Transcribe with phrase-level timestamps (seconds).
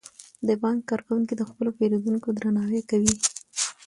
[0.47, 3.13] د بانک کارکوونکي د خپلو پیرودونکو درناوی کوي.